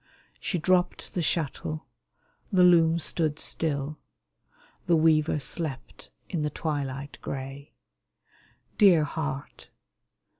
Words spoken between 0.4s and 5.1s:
dropped the shuttle; the loom stood still; The